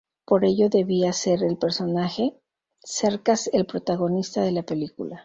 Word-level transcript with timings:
Por 0.25 0.45
ello 0.45 0.67
debía 0.67 1.13
ser 1.13 1.43
el 1.43 1.57
personaje 1.59 2.33
Cercas 2.79 3.51
el 3.53 3.67
protagonista 3.67 4.41
de 4.41 4.51
la 4.51 4.63
película. 4.63 5.19